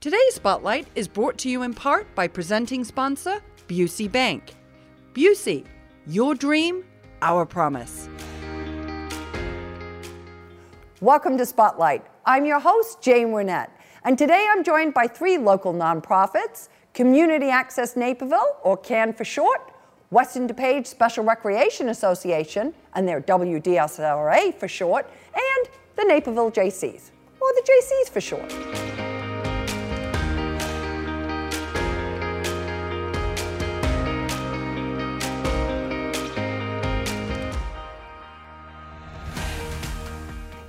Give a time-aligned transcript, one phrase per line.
[0.00, 4.54] Today's Spotlight is brought to you in part by presenting sponsor Busey Bank.
[5.12, 5.64] Busey,
[6.06, 6.84] your dream,
[7.20, 8.08] our promise.
[11.00, 12.06] Welcome to Spotlight.
[12.24, 17.96] I'm your host, Jane Wernette, and today I'm joined by three local nonprofits Community Access
[17.96, 19.72] Naperville, or CAN for short,
[20.10, 27.10] Western DuPage Special Recreation Association, and their WDSRA for short, and the Naperville Jaycees,
[27.40, 28.97] or the Jaycees for short.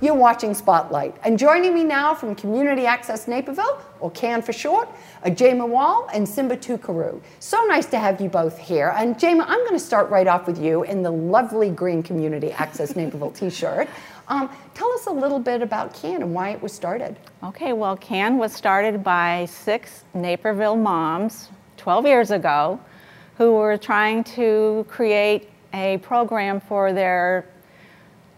[0.02, 1.14] You're watching Spotlight.
[1.24, 4.88] And joining me now from Community Access Naperville, or CAN for short,
[5.24, 7.20] are Jema Wall and Simba Tukaru.
[7.38, 8.94] So nice to have you both here.
[8.96, 12.50] And Jema, I'm going to start right off with you in the lovely green Community
[12.52, 13.90] Access Naperville t-shirt.
[14.28, 17.18] Um, tell us a little bit about CAN and why it was started.
[17.42, 22.80] Okay, well, CAN was started by six Naperville moms 12 years ago
[23.36, 27.46] who were trying to create a program for their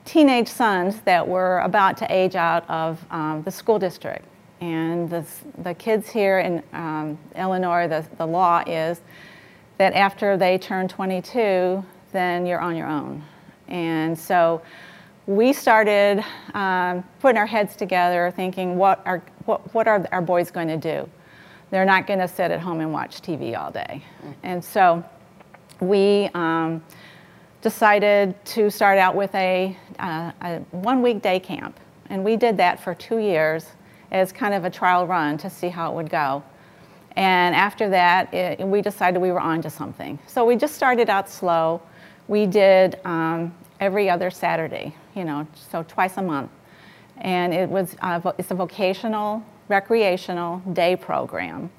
[0.05, 4.25] teenage sons that were about to age out of um, the school district.
[4.61, 5.25] And the,
[5.59, 9.00] the kids here in um, Illinois, the, the law is
[9.78, 13.25] that after they turn 22, then you're on your own.
[13.67, 14.62] And so
[15.27, 20.50] we started um, putting our heads together thinking, what are, what, what are our boys
[20.50, 21.09] going to do?
[21.70, 24.05] They're not going to sit at home and watch TV all day.
[24.25, 24.34] Mm.
[24.42, 25.05] And so
[25.81, 26.84] we um,
[27.62, 31.78] decided to start out with a, uh, a one week day camp.
[32.10, 33.66] And we did that for two years
[34.10, 36.42] as kind of a trial run to see how it would go.
[37.16, 40.19] And after that, it, we decided we were on to something.
[40.27, 41.80] So we just started out slow.
[42.28, 46.50] We did um, every other Saturday, you know, so twice a month.
[47.19, 51.70] And it was, uh, it's a vocational, recreational day program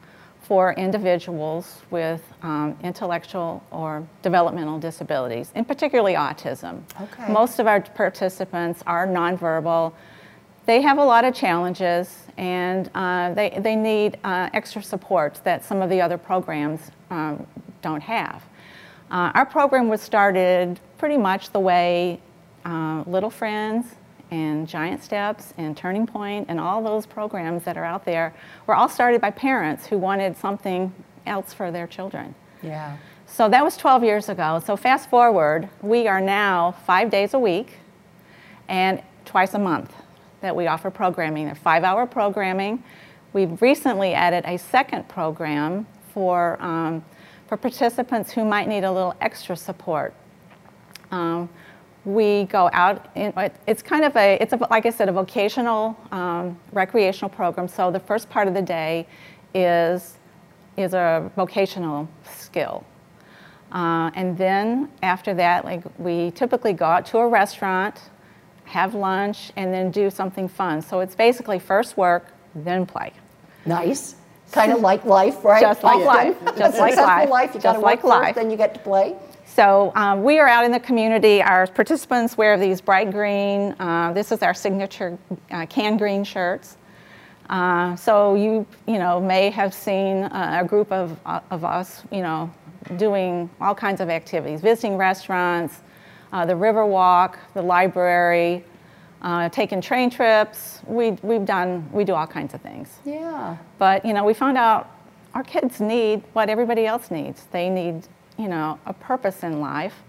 [0.54, 6.84] for individuals with um, intellectual or developmental disabilities, and particularly autism.
[7.02, 7.34] Okay.
[7.34, 9.94] Most of our participants are nonverbal.
[10.68, 15.66] They have a lot of challenges and uh, they, they need uh, extra support that
[15.66, 17.48] some of the other programs um,
[17.82, 18.44] don't have.
[19.10, 22.20] Uh, our program was started pretty much the way
[22.64, 23.88] uh, Little Friends
[24.34, 28.34] and Giant Steps and Turning Point and all those programs that are out there
[28.66, 30.92] were all started by parents who wanted something
[31.28, 32.34] else for their children.
[32.64, 32.98] Yeah.
[33.28, 34.60] So that was 12 years ago.
[34.66, 37.78] So fast forward, we are now five days a week
[38.68, 39.94] and twice a month
[40.42, 41.46] that we offer programming.
[41.46, 42.84] They're five hour programming.
[43.34, 47.06] We've recently added a second program for, um,
[47.48, 50.16] for participants who might need a little extra support.
[51.12, 51.50] Um,
[52.06, 53.34] we go out in,
[53.66, 57.68] it's kind of a it's a, like i said a vocational um, recreational program.
[57.68, 59.08] So the first part of the day
[59.54, 60.18] is
[60.76, 62.84] is a vocational skill.
[63.72, 68.02] Uh, and then after that like we typically go out to a restaurant
[68.66, 70.82] have lunch and then do something fun.
[70.82, 73.14] So it's basically first work then play.
[73.66, 74.16] Nice.
[74.52, 75.62] Kind of like life right?
[75.62, 76.38] Just like life.
[76.58, 77.30] Just like life.
[77.30, 78.36] life you got to work like life.
[78.36, 79.16] then you get to play
[79.56, 81.40] so um, we are out in the community.
[81.40, 83.76] Our participants wear these bright green.
[83.80, 85.16] Uh, this is our signature
[85.52, 86.78] uh, can green shirts.
[87.52, 92.02] Uh, so you you know may have seen uh, a group of uh, of us
[92.12, 92.52] you know
[92.98, 95.82] doing all kinds of activities, visiting restaurants,
[96.32, 98.66] uh, the river walk, the library,
[99.52, 100.82] taking train trips.
[100.88, 102.90] We we've done we do all kinds of things.
[103.06, 103.58] Yeah.
[103.78, 104.90] But you know we found out
[105.36, 107.46] our kids need what everybody else needs.
[107.52, 108.08] They need
[108.38, 110.04] you know, a purpose in life.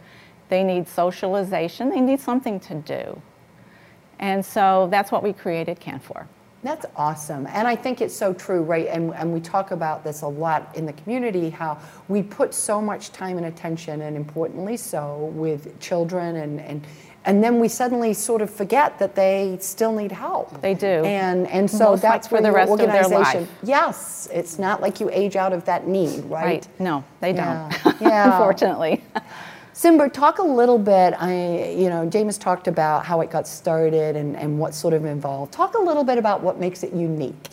[0.48, 1.90] They need socialization.
[1.90, 3.20] They need something to do.
[4.18, 6.26] And so that's what we created CAN for.
[6.62, 7.46] That's awesome.
[7.48, 8.86] And I think it's so true, right?
[8.86, 12.80] And, and we talk about this a lot in the community how we put so
[12.80, 16.86] much time and attention, and importantly so, with children and, and,
[17.26, 20.60] and then we suddenly sort of forget that they still need help.
[20.60, 20.86] They do.
[20.86, 23.48] And and so Most that's for the rest of their life.
[23.62, 26.44] Yes, it's not like you age out of that need, right?
[26.44, 26.68] Right.
[26.78, 27.72] No, they don't.
[28.00, 28.32] Yeah.
[28.38, 29.02] Unfortunately.
[29.72, 31.14] Simba, talk a little bit.
[31.18, 35.04] I, you know, James talked about how it got started and, and what sort of
[35.04, 35.52] involved.
[35.52, 37.48] Talk a little bit about what makes it unique.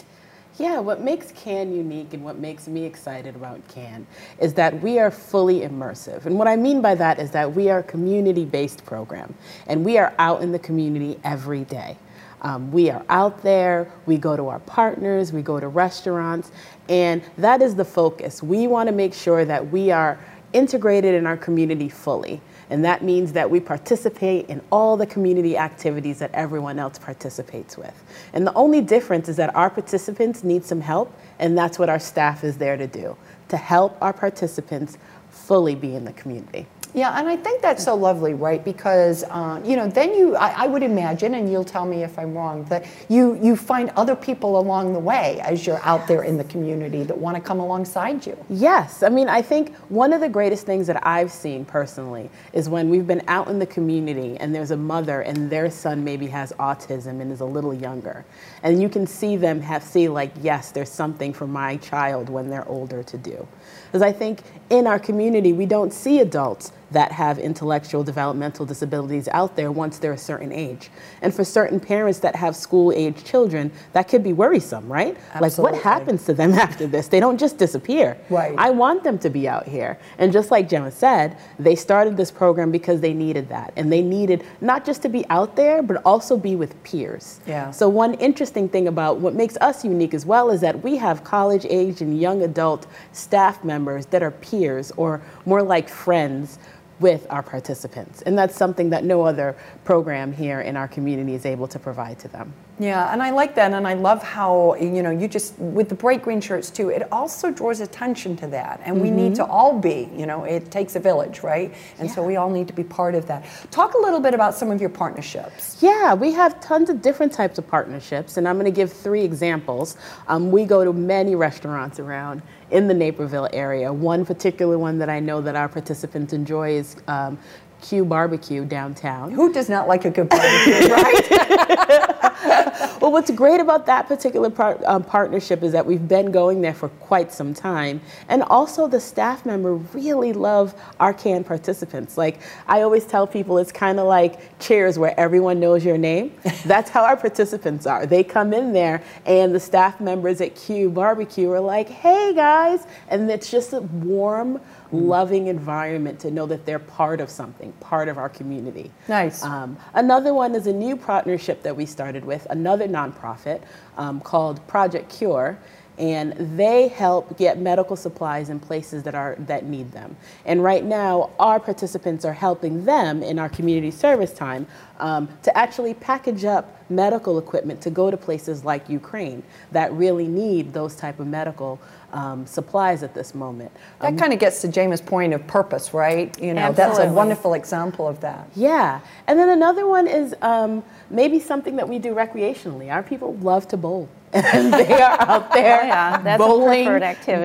[0.61, 4.05] Yeah, what makes CAN unique and what makes me excited about CAN
[4.39, 6.27] is that we are fully immersive.
[6.27, 9.33] And what I mean by that is that we are a community based program
[9.65, 11.97] and we are out in the community every day.
[12.43, 16.51] Um, we are out there, we go to our partners, we go to restaurants,
[16.87, 18.43] and that is the focus.
[18.43, 20.19] We want to make sure that we are
[20.53, 22.39] integrated in our community fully.
[22.71, 27.77] And that means that we participate in all the community activities that everyone else participates
[27.77, 27.94] with.
[28.31, 32.00] And the only difference is that our participants need some help, and that's what our
[32.00, 33.18] staff is there to do
[33.50, 34.97] to help our participants
[35.29, 36.65] fully be in the community.
[36.93, 38.63] Yeah, and I think that's so lovely, right?
[38.63, 42.19] Because uh, you know, then you, I, I, would imagine, and you'll tell me if
[42.19, 46.23] I'm wrong, that you you find other people along the way as you're out there
[46.23, 48.38] in the community that want to come alongside you.
[48.49, 52.67] Yes, I mean, I think one of the greatest things that I've seen personally is
[52.67, 56.27] when we've been out in the community and there's a mother and their son maybe
[56.27, 58.25] has autism and is a little younger,
[58.63, 62.49] and you can see them have see like, yes, there's something for my child when
[62.49, 63.47] they're older to do,
[63.85, 69.27] because I think in our community we don't see adults that have intellectual developmental disabilities
[69.29, 70.89] out there once they're a certain age.
[71.21, 75.17] And for certain parents that have school age children, that could be worrisome, right?
[75.33, 75.63] Absolutely.
[75.63, 77.07] Like what happens to them after this?
[77.07, 78.17] They don't just disappear.
[78.29, 78.53] Right.
[78.57, 79.99] I want them to be out here.
[80.17, 83.73] And just like Gemma said, they started this program because they needed that.
[83.75, 87.39] And they needed not just to be out there, but also be with peers.
[87.47, 87.71] Yeah.
[87.71, 91.23] So one interesting thing about what makes us unique as well is that we have
[91.23, 96.59] college age and young adult staff members that are peers or more like friends
[97.01, 98.21] with our participants.
[98.21, 102.19] And that's something that no other program here in our community is able to provide
[102.19, 102.53] to them.
[102.79, 105.95] Yeah, and I like that, and I love how you know you just with the
[105.95, 106.89] bright green shirts too.
[106.89, 109.03] It also draws attention to that, and mm-hmm.
[109.03, 109.51] we need to mm-hmm.
[109.51, 110.09] all be.
[110.15, 111.73] You know, it takes a village, right?
[112.00, 112.15] And yeah.
[112.15, 113.45] so we all need to be part of that.
[113.69, 115.77] Talk a little bit about some of your partnerships.
[115.81, 119.21] Yeah, we have tons of different types of partnerships, and I'm going to give three
[119.21, 119.97] examples.
[120.27, 122.41] Um, we go to many restaurants around
[122.71, 123.94] in the Naperville area.
[123.94, 127.38] One particular one that I know that our participants enjoy is um,
[127.81, 129.31] Q Barbecue downtown.
[129.31, 132.07] Who does not like a good barbecue, right?
[133.01, 136.73] well, what's great about that particular par- um, partnership is that we've been going there
[136.73, 138.01] for quite some time.
[138.29, 142.17] And also, the staff member really love our CAN participants.
[142.17, 146.33] Like, I always tell people it's kind of like cheers where everyone knows your name.
[146.65, 148.05] That's how our participants are.
[148.05, 152.85] They come in there, and the staff members at Q Barbecue are like, hey guys.
[153.09, 154.59] And it's just a warm,
[154.91, 158.91] loving environment to know that they're part of something, part of our community.
[159.07, 159.43] Nice.
[159.43, 163.61] Um, another one is a new partnership that we started with another nonprofit
[163.97, 165.57] um, called Project Cure
[165.97, 170.15] and they help get medical supplies in places that are that need them.
[170.45, 174.67] And right now, our participants are helping them in our community service time
[174.99, 180.27] um, to actually package up medical equipment to go to places like Ukraine that really
[180.27, 181.79] need those type of medical
[182.13, 183.71] um, supplies at this moment.
[183.99, 186.38] That um, kind of gets to James' point of purpose, right?
[186.41, 186.97] You know, absolutely.
[186.97, 188.47] that's a wonderful example of that.
[188.55, 192.91] Yeah, and then another one is um, maybe something that we do recreationally.
[192.91, 194.09] Our people love to bowl.
[194.33, 196.37] And they are out there oh, yeah.
[196.37, 196.85] bowling,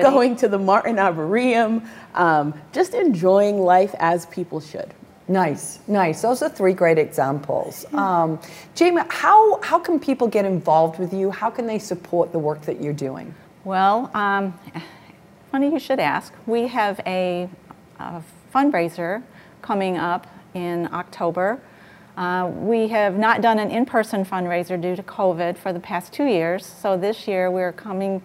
[0.01, 1.83] going to the Morton Arboretum,
[2.15, 4.93] um, just enjoying life as people should.
[5.29, 6.21] Nice, nice.
[6.21, 7.85] Those are three great examples.
[7.93, 8.39] Um,
[8.75, 11.31] Jamie, how, how can people get involved with you?
[11.31, 13.35] How can they support the work that you're doing?
[13.65, 14.57] Well, um,
[15.51, 16.33] funny you should ask.
[16.45, 17.49] We have a,
[17.99, 18.21] a
[18.55, 19.21] fundraiser
[19.61, 21.59] coming up in October.
[22.17, 26.25] Uh, we have not done an in-person fundraiser due to COVID for the past two
[26.25, 26.65] years.
[26.65, 28.23] So this year we're coming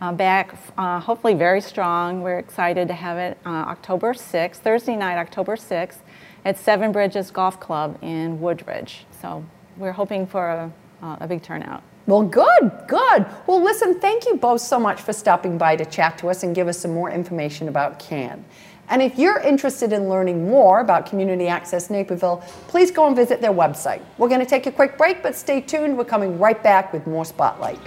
[0.00, 2.22] uh, back, uh, hopefully very strong.
[2.22, 5.98] We're excited to have it uh, October 6th, Thursday night, October 6th,
[6.44, 9.06] at Seven Bridges Golf Club in Woodridge.
[9.20, 9.44] So
[9.76, 10.72] we're hoping for a,
[11.20, 11.82] a big turnout.
[12.06, 13.26] Well, good, good.
[13.46, 16.54] Well, listen, thank you both so much for stopping by to chat to us and
[16.54, 18.44] give us some more information about CAN.
[18.88, 23.40] And if you're interested in learning more about Community Access Naperville, please go and visit
[23.40, 24.02] their website.
[24.18, 25.96] We're going to take a quick break, but stay tuned.
[25.96, 27.78] We're coming right back with more Spotlight.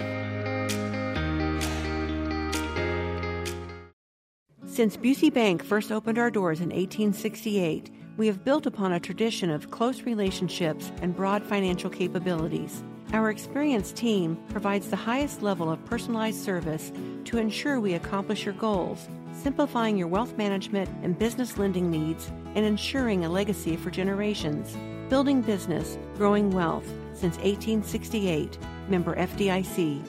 [4.66, 9.50] Since Busey Bank first opened our doors in 1868, we have built upon a tradition
[9.50, 12.82] of close relationships and broad financial capabilities.
[13.12, 16.92] Our experienced team provides the highest level of personalized service
[17.24, 22.64] to ensure we accomplish your goals, simplifying your wealth management and business lending needs and
[22.64, 24.76] ensuring a legacy for generations.
[25.08, 28.58] Building business, growing wealth since 1868.
[28.88, 30.04] Member FDIC.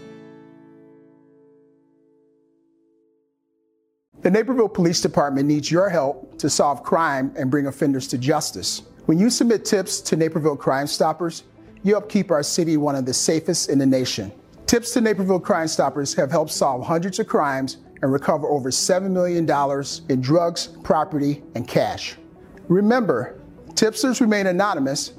[4.22, 8.81] The Naperville Police Department needs your help to solve crime and bring offenders to justice.
[9.05, 11.43] When you submit tips to Naperville Crime Stoppers,
[11.84, 14.31] you help keep our city one of the safest in the nation.
[14.65, 19.10] Tips to Naperville Crime Stoppers have helped solve hundreds of crimes and recover over $7
[19.10, 19.50] million
[20.10, 22.16] in drugs, property, and cash.
[22.68, 23.39] Remember,
[23.75, 25.13] tipsters remain anonymous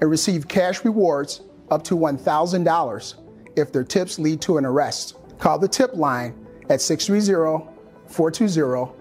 [0.00, 3.14] and receive cash rewards up to $1,000
[3.56, 5.16] if their tips lead to an arrest.
[5.38, 6.34] Call the tip line
[6.68, 7.68] at 630
[8.06, 8.92] 420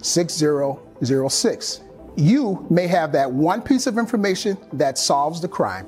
[0.00, 1.80] 6006.
[2.16, 5.86] you may have that one piece of information that solves the crime.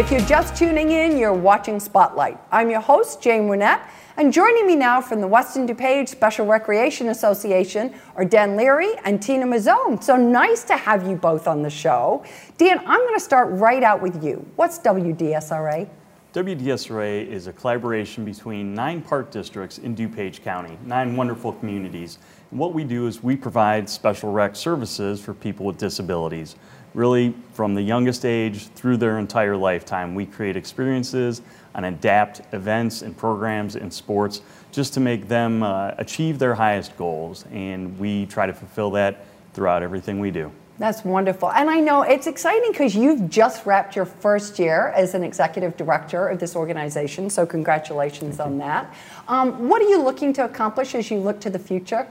[0.00, 2.38] If you're just tuning in, you're watching Spotlight.
[2.50, 7.10] I'm your host, Jane Wernette, and joining me now from the Western DuPage Special Recreation
[7.10, 10.02] Association are Dan Leary and Tina Mazzone.
[10.02, 12.24] So nice to have you both on the show.
[12.56, 14.36] Dan, I'm going to start right out with you.
[14.56, 15.86] What's WDSRA?
[16.32, 22.18] WDSRA is a collaboration between nine park districts in DuPage County, nine wonderful communities.
[22.50, 26.56] And what we do is we provide special rec services for people with disabilities
[26.94, 30.14] really from the youngest age through their entire lifetime.
[30.14, 31.42] We create experiences
[31.74, 34.42] and adapt events and programs and sports
[34.72, 37.44] just to make them uh, achieve their highest goals.
[37.52, 40.50] And we try to fulfill that throughout everything we do.
[40.78, 41.52] That's wonderful.
[41.52, 45.76] And I know it's exciting because you've just wrapped your first year as an executive
[45.76, 47.28] director of this organization.
[47.28, 48.94] So, congratulations on that.
[49.28, 52.06] Um, what are you looking to accomplish as you look to the future?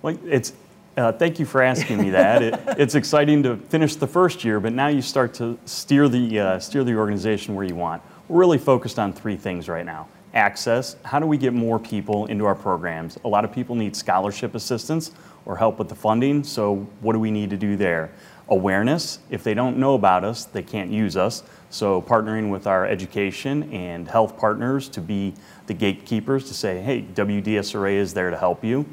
[0.00, 0.54] Well, it's
[0.96, 2.42] uh, thank you for asking me that.
[2.42, 6.40] It, it's exciting to finish the first year, but now you start to steer the,
[6.40, 8.02] uh, steer the organization where you want.
[8.28, 10.08] We're really focused on three things right now.
[10.34, 13.18] Access, how do we get more people into our programs?
[13.24, 15.12] A lot of people need scholarship assistance
[15.44, 18.10] or help with the funding, so what do we need to do there?
[18.48, 21.42] Awareness, if they don't know about us, they can't use us.
[21.70, 25.34] So partnering with our education and health partners to be
[25.66, 28.86] the gatekeepers to say, hey, WDSRA is there to help you.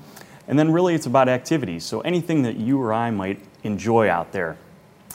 [0.47, 1.85] And then really it's about activities.
[1.85, 4.57] So anything that you or I might enjoy out there,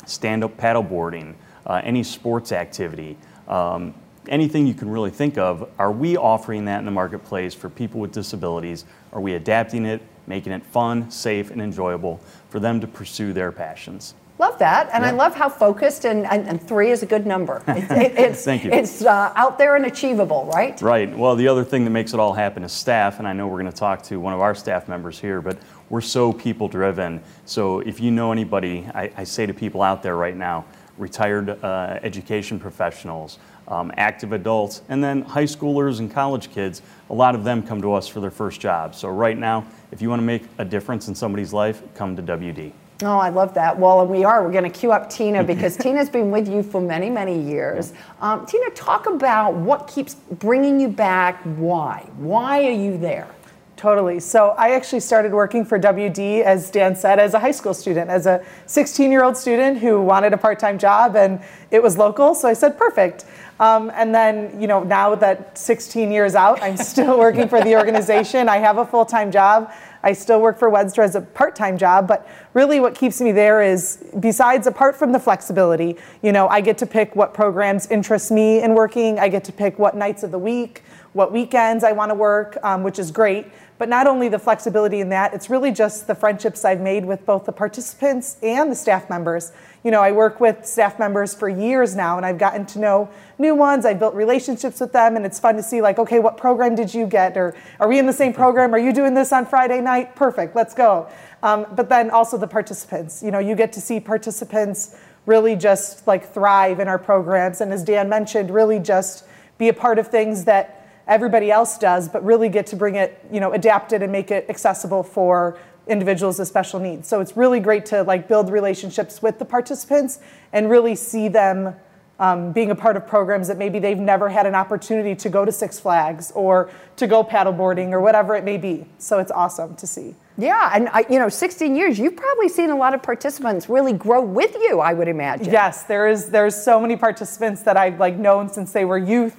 [0.07, 1.35] stand-up paddleboarding,
[1.67, 3.17] uh, any sports activity,
[3.47, 3.95] um,
[4.29, 8.01] anything you can really think of, are we offering that in the marketplace for people
[8.01, 8.85] with disabilities?
[9.13, 13.53] Are we adapting it, making it fun, safe, and enjoyable for them to pursue their
[13.53, 14.15] passions?
[14.39, 15.11] Love that, and yeah.
[15.11, 17.63] I love how focused and, and, and, three is a good number.
[17.79, 18.73] It, it's, Thank you.
[18.73, 20.81] It's uh, out there and achievable, right?
[20.81, 21.17] Right.
[21.17, 23.61] Well, the other thing that makes it all happen is staff, and I know we're
[23.61, 25.59] going to talk to one of our staff members here, but
[25.91, 27.21] we're so people driven.
[27.47, 30.65] So if you know anybody, I, I say to people out there right now,
[30.99, 37.15] retired uh, education professionals, um, active adults, and then high schoolers and college kids, a
[37.15, 38.95] lot of them come to us for their first job.
[38.95, 42.23] So right now, if you want to make a difference in somebody's life, come to
[42.23, 42.73] WD.
[43.03, 43.79] Oh, I love that.
[43.79, 44.43] Well, and we are.
[44.43, 47.93] We're going to queue up Tina because Tina's been with you for many, many years.
[48.21, 51.41] Um, Tina, talk about what keeps bringing you back.
[51.45, 52.09] Why?
[52.17, 53.29] Why are you there?
[53.77, 54.19] Totally.
[54.19, 58.11] So I actually started working for WD, as Dan said, as a high school student,
[58.11, 61.41] as a 16 year old student who wanted a part time job and
[61.71, 62.35] it was local.
[62.35, 63.25] So I said, perfect.
[63.61, 67.77] Um, and then, you know, now that 16 years out, I'm still working for the
[67.79, 68.49] organization.
[68.49, 69.73] I have a full time job.
[70.03, 73.33] I still work for Webster as a part time job, but really what keeps me
[73.33, 77.87] there is besides, apart from the flexibility, you know, I get to pick what programs
[77.89, 81.85] interest me in working, I get to pick what nights of the week, what weekends
[81.85, 83.47] I want to work, um, which is great.
[83.79, 87.25] But not only the flexibility in that, it's really just the friendships I've made with
[87.25, 89.53] both the participants and the staff members.
[89.89, 93.09] You know, I work with staff members for years now, and I've gotten to know
[93.39, 93.87] new ones.
[93.87, 96.93] I've built relationships with them, and it's fun to see, like, okay, what program did
[96.93, 97.39] you get?
[97.39, 98.75] Or are we in the same program?
[98.75, 100.15] Are you doing this on Friday night?
[100.15, 101.09] Perfect, let's go.
[101.43, 103.23] Um, but then also the participants.
[103.23, 107.73] You know, you get to see participants really just like thrive in our programs, and
[107.73, 109.25] as Dan mentioned, really just
[109.57, 113.25] be a part of things that everybody else does, but really get to bring it,
[113.33, 117.09] you know, adapt it and make it accessible for individuals with special needs.
[117.09, 120.21] So it's really great to like build relationships with the participants
[120.53, 121.75] and really see them
[122.21, 125.45] um, being a part of programs that maybe they've never had an opportunity to go
[125.45, 128.87] to Six Flags or to go paddleboarding or whatever it may be.
[128.99, 130.17] So it's awesome to see.
[130.37, 133.93] Yeah, and I, you know, 16 years, you've probably seen a lot of participants really
[133.93, 134.81] grow with you.
[134.81, 135.53] I would imagine.
[135.53, 136.31] Yes, there is.
[136.31, 139.37] There's so many participants that I've like known since they were youth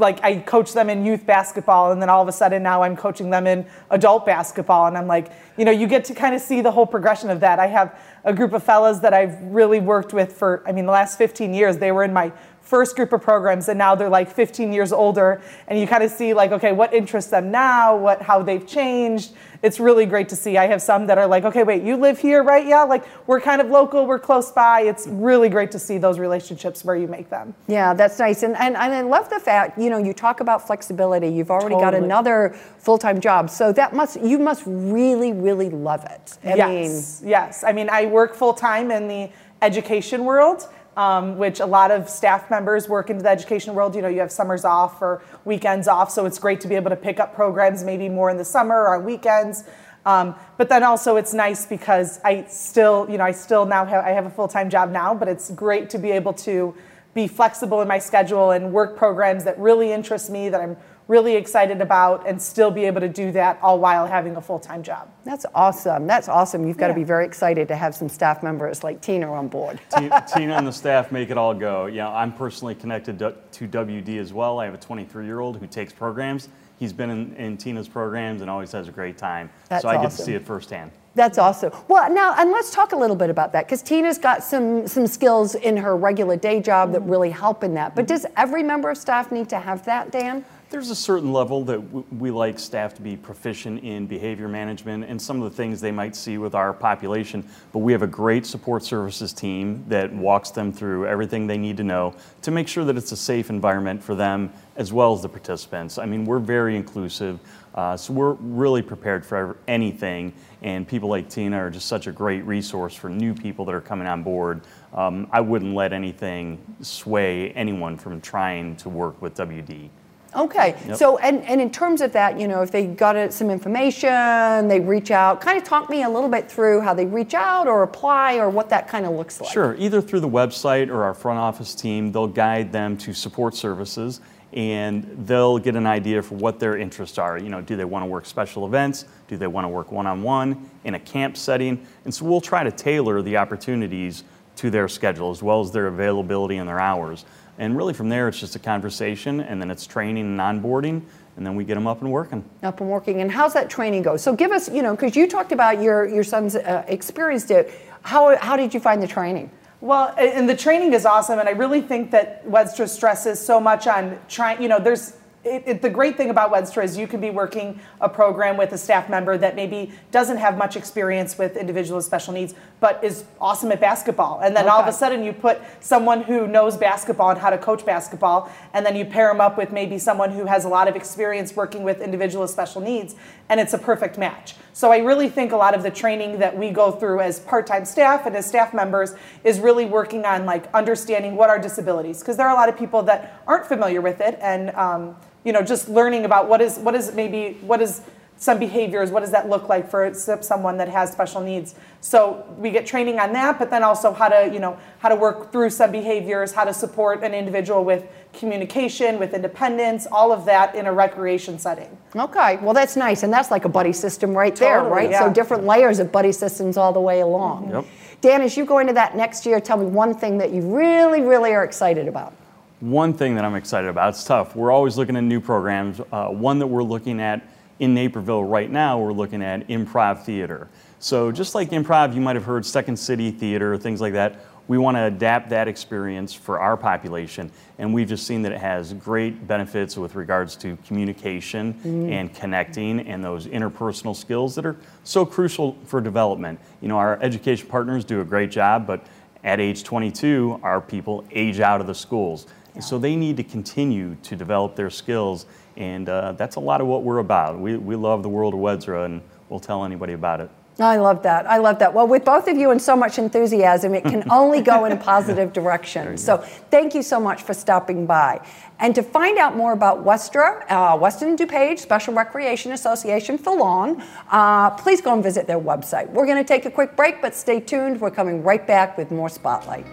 [0.00, 2.96] like I coach them in youth basketball and then all of a sudden now I'm
[2.96, 6.40] coaching them in adult basketball and I'm like, you know, you get to kind of
[6.40, 7.58] see the whole progression of that.
[7.58, 10.92] I have a group of fellas that I've really worked with for I mean the
[10.92, 11.78] last 15 years.
[11.78, 15.42] They were in my first group of programs and now they're like 15 years older
[15.66, 19.32] and you kind of see like okay what interests them now what how they've changed
[19.62, 20.56] it's really great to see.
[20.56, 22.66] I have some that are like okay wait you live here right?
[22.66, 24.82] Yeah like we're kind of local we're close by.
[24.82, 27.54] It's really great to see those relationships where you make them.
[27.66, 28.42] Yeah that's nice.
[28.42, 31.28] And and, and i love the fact you know you talk about flexibility.
[31.28, 31.92] You've already totally.
[31.92, 36.38] got another full-time job so that must you must really really love it.
[36.44, 37.64] I yes mean, yes.
[37.64, 39.30] I mean i work full-time in the
[39.62, 40.68] education world
[41.00, 43.96] um, which a lot of staff members work into the education world.
[43.96, 46.90] You know, you have summers off or weekends off, so it's great to be able
[46.90, 49.64] to pick up programs maybe more in the summer or on weekends.
[50.04, 54.04] Um, but then also it's nice because I still, you know, I still now have
[54.04, 56.74] I have a full time job now, but it's great to be able to
[57.14, 60.76] be flexible in my schedule and work programs that really interest me that I'm
[61.10, 64.80] really excited about and still be able to do that all while having a full-time
[64.80, 65.08] job.
[65.24, 66.06] That's awesome.
[66.06, 66.64] That's awesome.
[66.68, 69.80] You've got to be very excited to have some staff members like Tina on board.
[69.98, 71.86] Ti- Tina and the staff make it all go.
[71.86, 74.60] Yeah, I'm personally connected to to WD as well.
[74.60, 76.48] I have a 23 year old who takes programs.
[76.78, 79.50] He's been in, in Tina's programs and always has a great time.
[79.68, 80.92] That's so I get to see it firsthand.
[81.16, 81.72] That's awesome.
[81.88, 85.08] Well, now, and let's talk a little bit about that because Tina's got some some
[85.08, 87.10] skills in her regular day job that mm-hmm.
[87.10, 87.96] really help in that.
[87.96, 90.44] But does every member of staff need to have that, Dan?
[90.70, 91.80] There's a certain level that
[92.14, 95.90] we like staff to be proficient in behavior management and some of the things they
[95.90, 97.44] might see with our population.
[97.72, 101.76] But we have a great support services team that walks them through everything they need
[101.78, 105.22] to know to make sure that it's a safe environment for them as well as
[105.22, 105.98] the participants.
[105.98, 107.40] I mean, we're very inclusive,
[107.74, 110.32] uh, so we're really prepared for anything.
[110.62, 113.80] And people like Tina are just such a great resource for new people that are
[113.80, 114.60] coming on board.
[114.94, 119.90] Um, I wouldn't let anything sway anyone from trying to work with WD.
[120.34, 120.76] Okay.
[120.86, 120.96] Yep.
[120.96, 124.68] So, and, and in terms of that, you know, if they got it, some information,
[124.68, 127.66] they reach out, kind of talk me a little bit through how they reach out
[127.66, 129.52] or apply or what that kind of looks like.
[129.52, 133.54] Sure, either through the website or our front office team, they'll guide them to support
[133.54, 134.20] services
[134.52, 137.38] and they'll get an idea for what their interests are.
[137.38, 139.04] You know, do they want to work special events?
[139.28, 141.86] Do they want to work one on one in a camp setting?
[142.04, 144.24] And so we'll try to tailor the opportunities
[144.56, 147.24] to their schedule as well as their availability and their hours.
[147.60, 151.02] And really from there, it's just a conversation and then it's training and onboarding
[151.36, 152.42] and then we get them up and working.
[152.62, 153.20] Up and working.
[153.20, 154.16] And how's that training go?
[154.16, 157.70] So give us, you know, because you talked about your, your son's uh, experienced it.
[158.00, 159.50] How, how did you find the training?
[159.82, 163.86] Well, and the training is awesome, and I really think that WDSRA stresses so much
[163.86, 164.60] on trying.
[164.60, 167.80] You know, there's it, it, the great thing about WDSRA is you can be working
[168.00, 172.06] a program with a staff member that maybe doesn't have much experience with individuals with
[172.06, 174.40] special needs, but is awesome at basketball.
[174.40, 177.58] And then all of a sudden you put someone who knows basketball and how to
[177.58, 180.88] coach basketball, and then you pair them up with maybe someone who has a lot
[180.88, 183.14] of experience working with individuals with special needs,
[183.48, 184.54] and it's a perfect match.
[184.72, 187.84] So I really think a lot of the training that we go through as part-time
[187.84, 192.36] staff and as staff members is really working on like understanding what are disabilities, because
[192.36, 195.62] there are a lot of people that aren't familiar with it, and um, you know,
[195.62, 198.02] just learning about what is what is maybe what is
[198.40, 201.74] some behaviors, what does that look like for someone that has special needs.
[202.00, 205.14] So we get training on that, but then also how to, you know, how to
[205.14, 210.46] work through some behaviors, how to support an individual with communication, with independence, all of
[210.46, 211.94] that in a recreation setting.
[212.16, 213.24] Okay, well, that's nice.
[213.24, 215.10] And that's like a buddy system right there, right?
[215.10, 215.20] yeah.
[215.20, 217.68] So different layers of buddy systems all the way along.
[217.70, 217.84] Yep.
[218.22, 221.20] Dan, as you go into that next year, tell me one thing that you really,
[221.20, 222.32] really are excited about.
[222.80, 224.56] One thing that I'm excited about, it's tough.
[224.56, 226.00] We're always looking at new programs.
[226.10, 227.42] Uh, one that we're looking at
[227.80, 230.68] in Naperville right now, we're looking at improv theater.
[231.00, 234.44] So just like improv, you might have heard Second City Theater, things like that.
[234.68, 238.60] We want to adapt that experience for our population, and we've just seen that it
[238.60, 242.12] has great benefits with regards to communication mm-hmm.
[242.12, 246.60] and connecting and those interpersonal skills that are so crucial for development.
[246.80, 249.04] You know, our education partners do a great job, but
[249.42, 252.46] at age 22, our people age out of the schools.
[252.74, 256.80] And So they need to continue to develop their skills, and uh, that's a lot
[256.80, 257.58] of what we're about.
[257.58, 260.50] We, we love the world of WDSRA, and we'll tell anybody about it.
[260.78, 261.46] I love that.
[261.46, 261.92] I love that.
[261.92, 264.96] Well, with both of you and so much enthusiasm, it can only go in a
[265.12, 266.16] positive direction.
[266.16, 268.40] So, thank you so much for stopping by.
[268.78, 274.02] And to find out more about WDSRA, uh, Western DuPage Special Recreation Association for Long,
[274.30, 276.08] uh, please go and visit their website.
[276.10, 278.00] We're going to take a quick break, but stay tuned.
[278.00, 279.84] We're coming right back with more Spotlight.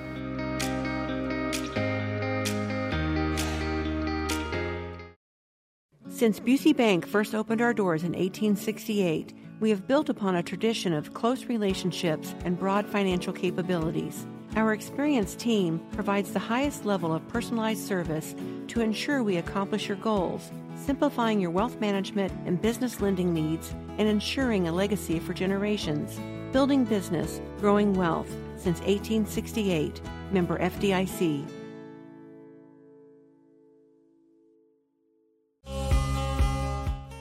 [6.10, 10.94] Since Busey Bank first opened our doors in 1868, we have built upon a tradition
[10.94, 14.26] of close relationships and broad financial capabilities.
[14.56, 18.36] Our experienced team provides the highest level of personalized service
[18.70, 24.08] to ensure we accomplish your goals, simplifying your wealth management and business lending needs and
[24.08, 26.20] ensuring a legacy for generations.
[26.54, 30.02] Building business, growing wealth since 1868.
[30.32, 31.57] Member FDIC.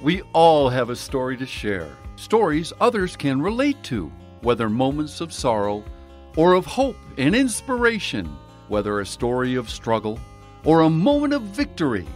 [0.03, 5.33] We all have a story to share, stories others can relate to, whether moments of
[5.33, 5.83] sorrow
[6.37, 8.37] or of hope and inspiration,
[8.69, 10.21] whether a story of struggle
[10.65, 12.07] or a moment of victory.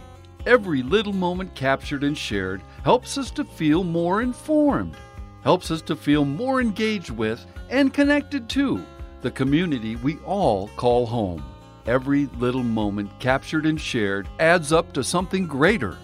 [0.45, 4.95] Every little moment captured and shared helps us to feel more informed,
[5.43, 8.85] helps us to feel more engaged with and connected to
[9.21, 11.43] the community we all call home.
[11.87, 15.97] Every little moment captured and shared adds up to something greater.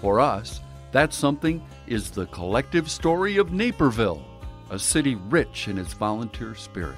[0.00, 0.60] For us,
[0.92, 4.24] that something is the collective story of Naperville,
[4.70, 6.96] a city rich in its volunteer spirit,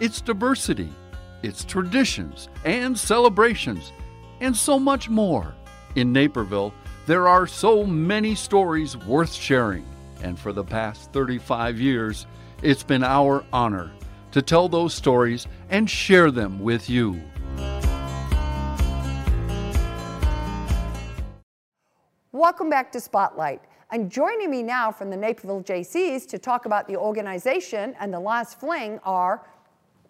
[0.00, 0.90] its diversity,
[1.42, 3.92] its traditions and celebrations,
[4.40, 5.54] and so much more.
[5.96, 6.72] In Naperville,
[7.04, 9.84] There are so many stories worth sharing,
[10.22, 12.26] and for the past 35 years,
[12.62, 13.90] it's been our honor
[14.30, 17.20] to tell those stories and share them with you.
[22.42, 23.62] Welcome back to Spotlight.
[23.92, 28.18] And joining me now from the Naperville Jaycees to talk about the organization and the
[28.18, 29.46] last fling are,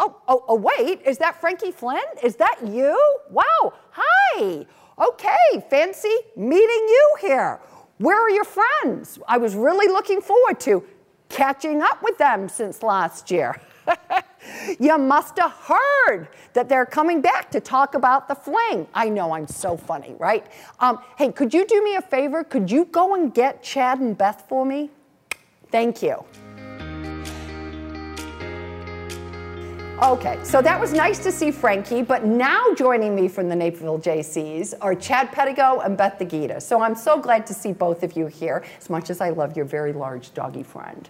[0.00, 2.00] oh, oh, oh, wait, is that Frankie Flynn?
[2.22, 2.96] Is that you?
[3.28, 4.64] Wow, hi.
[4.98, 7.60] Okay, fancy meeting you here.
[7.98, 9.18] Where are your friends?
[9.28, 10.82] I was really looking forward to
[11.28, 13.60] catching up with them since last year.
[14.78, 18.86] you must have heard that they're coming back to talk about the fling.
[18.94, 20.46] I know I'm so funny, right?
[20.80, 22.44] Um, hey, could you do me a favor?
[22.44, 24.90] Could you go and get Chad and Beth for me?
[25.70, 26.24] Thank you.
[30.02, 34.00] Okay, so that was nice to see Frankie, but now joining me from the Naperville
[34.00, 36.60] Jaycees are Chad Pedigo and Beth DeGita.
[36.60, 39.56] So I'm so glad to see both of you here, as much as I love
[39.56, 41.08] your very large doggy friend.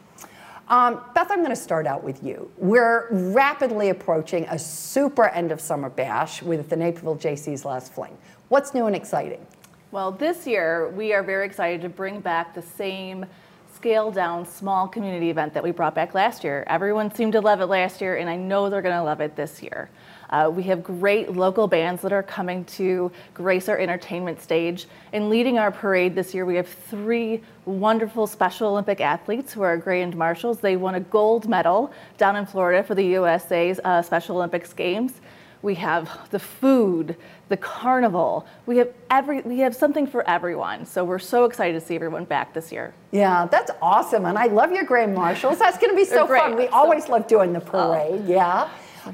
[0.69, 2.51] Um, Beth, I'm going to start out with you.
[2.57, 8.17] We're rapidly approaching a super end of summer bash with the Naperville Jaycee's last fling.
[8.49, 9.45] What's new and exciting?
[9.91, 13.27] Well, this year we are very excited to bring back the same
[13.75, 16.65] scaled down small community event that we brought back last year.
[16.69, 19.35] Everyone seemed to love it last year, and I know they're going to love it
[19.35, 19.91] this year.
[20.33, 24.87] Uh, we have great local bands that are coming to grace our entertainment stage.
[25.13, 29.77] And leading our parade this year, we have three wonderful Special Olympic athletes who are
[29.77, 30.59] grand marshals.
[30.59, 35.21] They won a gold medal down in Florida for the USA's uh, Special Olympics Games.
[35.61, 37.15] We have the food,
[37.49, 38.47] the carnival.
[38.67, 40.87] We have every we have something for everyone.
[40.87, 42.95] So we're so excited to see everyone back this year.
[43.13, 44.25] Yeah, that's awesome.
[44.25, 45.61] And I love your grand marshals.
[45.61, 46.57] That's going to be so fun.
[46.57, 48.23] We so, always love doing the parade.
[48.25, 48.25] Oh.
[48.27, 48.69] Yeah.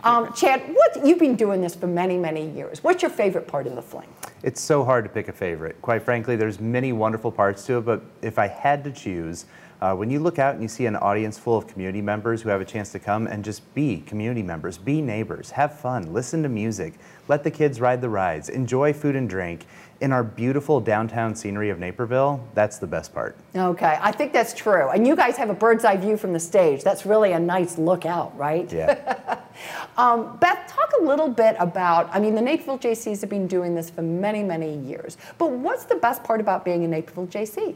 [0.04, 2.84] Um, Chad, what you've been doing this for many, many years.
[2.84, 4.08] What's your favorite part of the fling?
[4.42, 5.80] It's so hard to pick a favorite.
[5.82, 9.46] Quite frankly, there's many wonderful parts to it, but if I had to choose,
[9.80, 12.48] uh, when you look out and you see an audience full of community members who
[12.48, 16.42] have a chance to come and just be community members, be neighbors, have fun, listen
[16.42, 16.94] to music,
[17.28, 19.66] let the kids ride the rides, enjoy food and drink,
[20.00, 23.36] in our beautiful downtown scenery of Naperville, that's the best part.
[23.54, 24.90] Okay, I think that's true.
[24.90, 26.84] And you guys have a bird's eye view from the stage.
[26.84, 28.72] That's really a nice lookout, right?
[28.72, 29.40] Yeah.
[29.96, 33.74] um, Beth, talk a little bit about, I mean, the Naperville Jaycees have been doing
[33.74, 35.16] this for many, many years.
[35.36, 37.74] But what's the best part about being a Naperville Jaycee?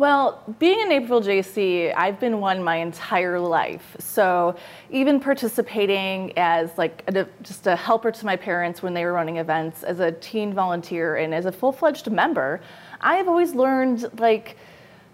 [0.00, 3.96] Well, being a Naperville Jaycee, I've been one my entire life.
[3.98, 4.56] So
[4.88, 9.36] even participating as like a, just a helper to my parents when they were running
[9.36, 12.62] events, as a teen volunteer, and as a full-fledged member,
[13.02, 14.56] I have always learned like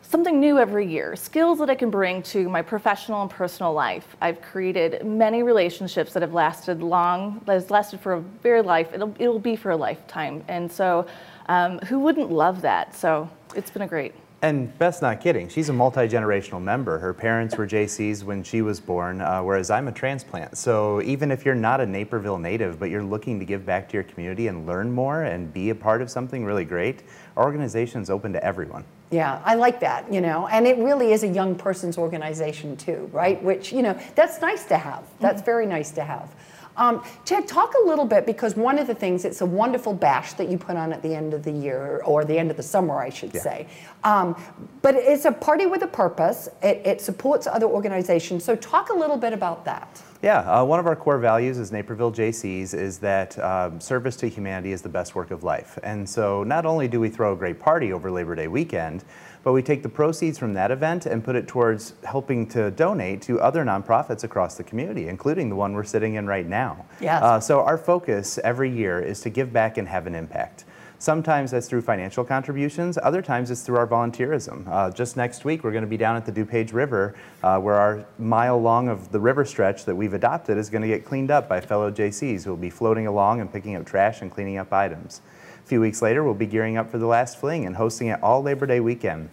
[0.02, 4.14] something new every year, skills that I can bring to my professional and personal life.
[4.20, 8.92] I've created many relationships that have lasted long, that has lasted for a very life.
[8.94, 10.44] It'll, it'll be for a lifetime.
[10.46, 11.08] And so
[11.46, 12.94] um, who wouldn't love that?
[12.94, 14.14] So it's been a great.
[14.46, 15.48] And Beth's not kidding.
[15.48, 17.00] She's a multi generational member.
[17.00, 20.56] Her parents were Jaycees when she was born, uh, whereas I'm a transplant.
[20.56, 23.94] So even if you're not a Naperville native, but you're looking to give back to
[23.94, 27.02] your community and learn more and be a part of something really great,
[27.36, 28.84] our organization is open to everyone.
[29.10, 33.10] Yeah, I like that, you know, and it really is a young person's organization too,
[33.12, 33.42] right?
[33.42, 35.02] Which, you know, that's nice to have.
[35.18, 35.44] That's mm-hmm.
[35.44, 36.32] very nice to have.
[36.76, 40.34] Um, Chad, talk a little bit because one of the things, it's a wonderful bash
[40.34, 42.62] that you put on at the end of the year, or the end of the
[42.62, 43.40] summer, I should yeah.
[43.40, 43.68] say.
[44.04, 44.40] Um,
[44.82, 48.44] but it's a party with a purpose, it, it, supports other organizations.
[48.44, 50.02] So, talk a little bit about that.
[50.22, 54.28] Yeah, uh, one of our core values as Naperville Jaycees is that um, service to
[54.28, 55.78] humanity is the best work of life.
[55.82, 59.04] And so, not only do we throw a great party over Labor Day weekend,
[59.46, 63.22] but we take the proceeds from that event and put it towards helping to donate
[63.22, 66.84] to other nonprofits across the community, including the one we're sitting in right now.
[67.00, 67.22] Yes.
[67.22, 70.64] Uh, so our focus every year is to give back and have an impact.
[70.98, 72.98] Sometimes that's through financial contributions.
[73.00, 74.66] Other times it's through our volunteerism.
[74.66, 77.76] Uh, just next week, we're going to be down at the DuPage River, uh, where
[77.76, 81.30] our mile long of the river stretch that we've adopted is going to get cleaned
[81.30, 84.56] up by fellow Jaycees who will be floating along and picking up trash and cleaning
[84.56, 85.20] up items.
[85.66, 88.22] A few weeks later, we'll be gearing up for the last fling and hosting it
[88.22, 89.30] all Labor Day weekend.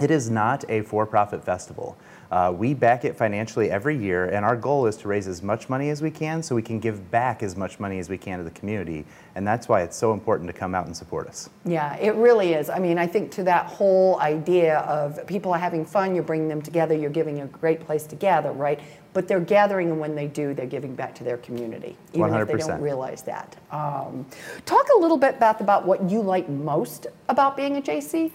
[0.00, 1.98] It is not a for-profit festival.
[2.30, 5.68] Uh, we back it financially every year, and our goal is to raise as much
[5.68, 8.38] money as we can so we can give back as much money as we can
[8.38, 9.04] to the community.
[9.34, 11.48] And that's why it's so important to come out and support us.
[11.64, 12.70] Yeah, it really is.
[12.70, 16.48] I mean, I think to that whole idea of people are having fun, you're bringing
[16.48, 18.80] them together, you're giving a great place to gather, right?
[19.16, 22.42] but they're gathering, and when they do, they're giving back to their community, even 100%.
[22.42, 23.56] if they don't realize that.
[23.70, 24.26] Um,
[24.66, 28.30] talk a little bit, Beth, about what you like most about being a Jaycee.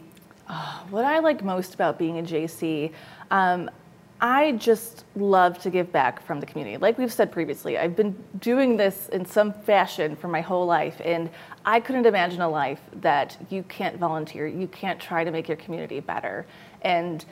[0.47, 2.93] Uh, what I like most about being a Jaycee,
[3.29, 3.69] um,
[4.21, 6.77] I just love to give back from the community.
[6.77, 11.01] Like we've said previously, I've been doing this in some fashion for my whole life,
[11.03, 11.27] and
[11.65, 15.57] I couldn't imagine a life that you can't volunteer, you can't try to make your
[15.57, 16.45] community better.
[16.83, 17.25] And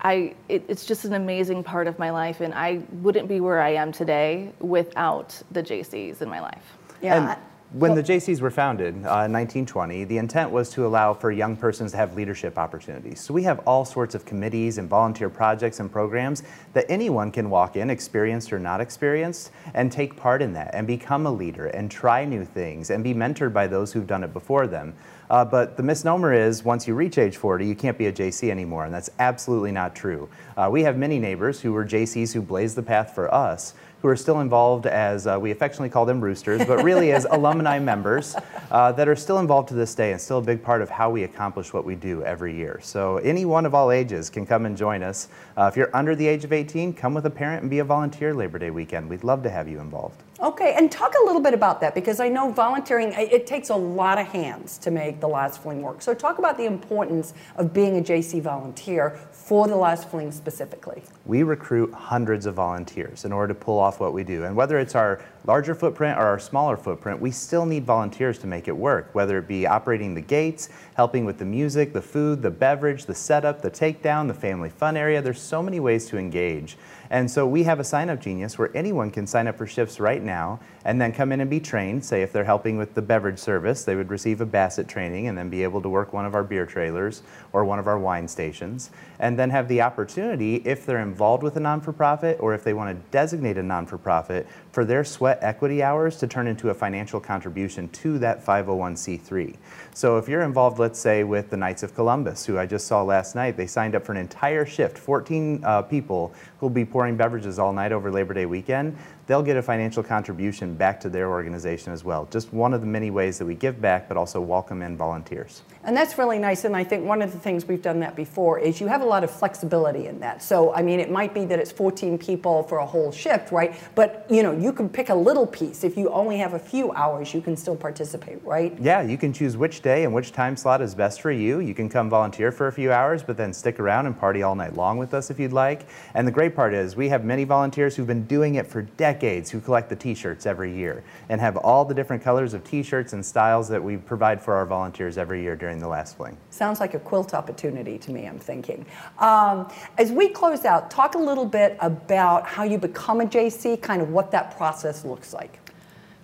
[0.00, 3.60] I, it, it's just an amazing part of my life, and I wouldn't be where
[3.60, 6.78] I am today without the Jaycees in my life.
[7.02, 7.34] Yeah.
[7.34, 7.38] And
[7.72, 11.56] when the Jaycees were founded uh, in 1920, the intent was to allow for young
[11.56, 13.20] persons to have leadership opportunities.
[13.20, 16.42] So we have all sorts of committees and volunteer projects and programs
[16.74, 20.86] that anyone can walk in, experienced or not experienced, and take part in that and
[20.86, 24.34] become a leader and try new things and be mentored by those who've done it
[24.34, 24.94] before them.
[25.30, 28.50] Uh, but the misnomer is once you reach age 40, you can't be a Jaycee
[28.50, 30.28] anymore, and that's absolutely not true.
[30.58, 34.08] Uh, we have many neighbors who were Jaycees who blazed the path for us who
[34.08, 38.34] are still involved as, uh, we affectionately call them roosters, but really as alumni members
[38.72, 41.08] uh, that are still involved to this day and still a big part of how
[41.08, 42.80] we accomplish what we do every year.
[42.82, 45.28] So anyone of all ages can come and join us.
[45.56, 47.84] Uh, if you're under the age of 18, come with a parent and be a
[47.84, 49.08] volunteer Labor Day weekend.
[49.08, 50.20] We'd love to have you involved.
[50.42, 53.76] Okay, and talk a little bit about that because I know volunteering, it takes a
[53.76, 56.02] lot of hands to make the last fling work.
[56.02, 61.02] So talk about the importance of being a Jaycee volunteer for the last fling specifically.
[61.26, 64.44] We recruit hundreds of volunteers in order to pull off what we do.
[64.44, 68.46] And whether it's our larger footprint or our smaller footprint, we still need volunteers to
[68.46, 72.40] make it work, whether it be operating the gates, helping with the music, the food,
[72.40, 75.20] the beverage, the setup, the takedown, the family fun area.
[75.20, 76.76] There's so many ways to engage.
[77.10, 80.00] And so we have a sign up genius where anyone can sign up for shifts
[80.00, 82.04] right now and then come in and be trained.
[82.04, 85.36] Say if they're helping with the beverage service, they would receive a BASSET training and
[85.36, 88.26] then be able to work one of our beer trailers or one of our wine
[88.28, 88.90] stations.
[89.22, 92.64] And then have the opportunity, if they're involved with a non for profit or if
[92.64, 96.48] they want to designate a non for profit, for their sweat equity hours to turn
[96.48, 99.54] into a financial contribution to that 501c3.
[99.94, 103.02] So if you're involved, let's say, with the Knights of Columbus, who I just saw
[103.02, 106.84] last night, they signed up for an entire shift, 14 uh, people who will be
[106.84, 111.08] pouring beverages all night over Labor Day weekend they'll get a financial contribution back to
[111.08, 112.26] their organization as well.
[112.30, 115.62] Just one of the many ways that we give back, but also welcome in volunteers.
[115.84, 116.64] And that's really nice.
[116.64, 119.04] And I think one of the things we've done that before is you have a
[119.04, 120.42] lot of flexibility in that.
[120.42, 123.74] So, I mean, it might be that it's 14 people for a whole shift, right?
[123.94, 125.82] But, you know, you can pick a little piece.
[125.82, 128.76] If you only have a few hours, you can still participate, right?
[128.80, 131.58] Yeah, you can choose which day and which time slot is best for you.
[131.58, 134.54] You can come volunteer for a few hours, but then stick around and party all
[134.54, 135.86] night long with us if you'd like.
[136.14, 139.11] And the great part is we have many volunteers who've been doing it for decades
[139.12, 143.12] decades who collect the t-shirts every year and have all the different colors of t-shirts
[143.12, 146.36] and styles that we provide for our volunteers every year during the last fling.
[146.50, 148.86] Sounds like a quilt opportunity to me, I'm thinking.
[149.18, 153.80] Um, as we close out, talk a little bit about how you become a Jaycee,
[153.82, 155.61] kind of what that process looks like.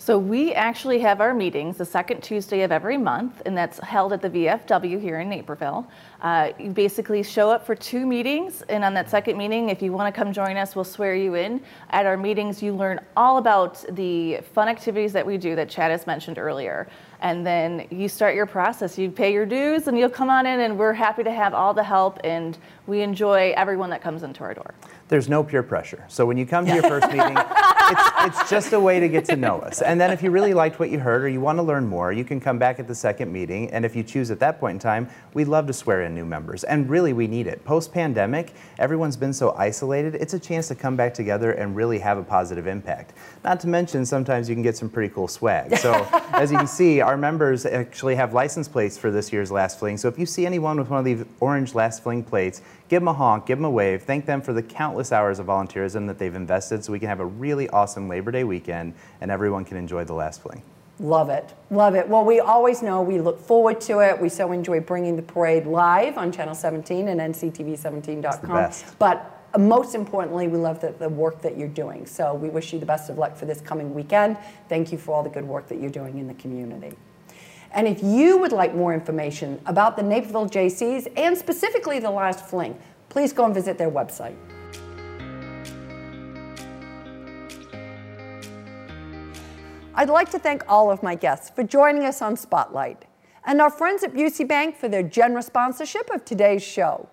[0.00, 4.12] So we actually have our meetings the second Tuesday of every month, and that's held
[4.12, 5.88] at the VFW here in Naperville.
[6.22, 9.92] Uh, you basically show up for two meetings, and on that second meeting, if you
[9.92, 11.60] want to come join us, we'll swear you in.
[11.90, 15.90] At our meetings, you learn all about the fun activities that we do that Chad
[15.90, 16.88] has mentioned earlier.
[17.20, 18.96] And then you start your process.
[18.96, 21.74] You pay your dues, and you'll come on in, and we're happy to have all
[21.74, 22.56] the help, and
[22.86, 24.74] we enjoy everyone that comes into our door
[25.08, 26.04] there's no peer pressure.
[26.08, 27.36] So when you come to your first meeting,
[27.90, 29.82] it's, it's, just a way to get to know us.
[29.82, 32.12] And then if you really liked what you heard or you want to learn more,
[32.12, 33.70] you can come back at the second meeting.
[33.70, 36.24] And if you choose at that point in time, we'd love to swear in new
[36.24, 36.64] members.
[36.64, 37.64] And really, we need it.
[37.64, 41.98] Post pandemic, everyone's been so isolated, it's a chance to come back together and really
[41.98, 43.12] have a positive impact.
[43.44, 45.76] Not to mention, sometimes you can get some pretty cool swag.
[45.76, 45.92] So
[46.32, 49.96] as you can see, our members actually have license plates for this year's Last Fling.
[49.96, 53.08] So if you see anyone with one of these orange Last Fling plates, give them
[53.08, 56.18] a honk, give them a wave, thank them for the countless hours of volunteerism that
[56.18, 59.76] they've invested so we can have a really awesome Labor Day weekend and everyone can
[59.76, 60.62] enjoy the last fling.
[61.00, 61.54] Love it.
[61.70, 62.08] Love it.
[62.08, 64.20] Well, we always know we look forward to it.
[64.20, 68.72] We so enjoy bringing the parade live on Channel 17 and nctv17.com.
[68.98, 72.04] But uh, most importantly, we love the, the work that you're doing.
[72.04, 74.38] So we wish you the best of luck for this coming weekend.
[74.68, 76.96] Thank you for all the good work that you're doing in the community.
[77.72, 82.44] And if you would like more information about the Naperville Jaycees and specifically the last
[82.44, 82.78] fling,
[83.08, 84.36] please go and visit their website.
[89.94, 93.04] I'd like to thank all of my guests for joining us on Spotlight
[93.44, 97.08] and our friends at Busey Bank for their generous sponsorship of today's show.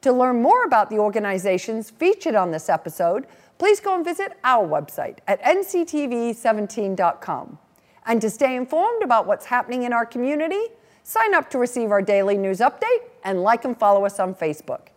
[0.00, 4.66] To learn more about the organizations featured on this episode, please go and visit our
[4.66, 7.58] website at nctv17.com.
[8.08, 10.62] And to stay informed about what's happening in our community,
[11.02, 14.88] sign up to receive our daily news update and like and follow us on Facebook.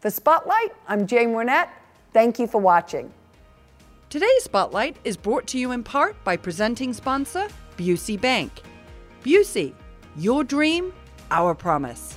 [0.00, 1.68] For Spotlight, I'm Jane Wernette.
[2.14, 3.12] Thank you for watching.
[4.08, 8.50] Today's Spotlight is brought to you in part by presenting sponsor Busey Bank.
[9.22, 9.74] Busey,
[10.16, 10.94] your dream,
[11.30, 12.16] our promise.